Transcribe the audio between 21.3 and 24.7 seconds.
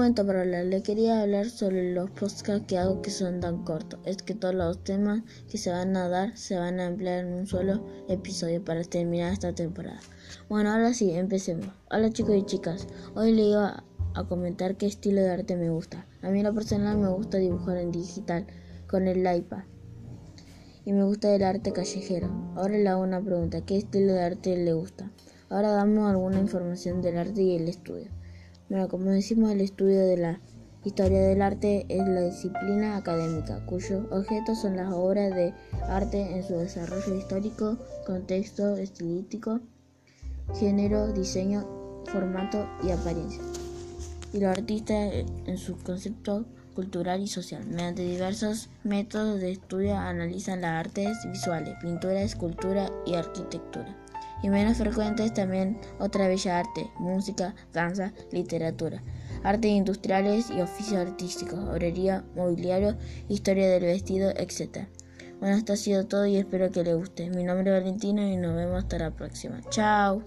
el arte callejero. Ahora le hago una pregunta. ¿Qué estilo de arte